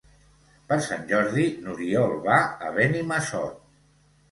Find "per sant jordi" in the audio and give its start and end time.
0.71-1.45